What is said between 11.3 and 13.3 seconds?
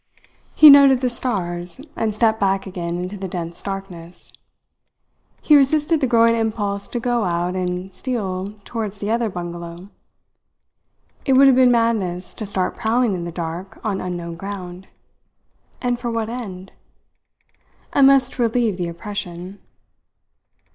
would have been madness to start prowling in